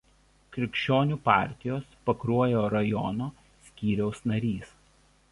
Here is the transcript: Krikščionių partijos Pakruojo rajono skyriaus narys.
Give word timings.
Krikščionių 0.55 1.17
partijos 1.25 1.91
Pakruojo 2.07 2.63
rajono 2.75 3.27
skyriaus 3.67 4.23
narys. 4.33 4.73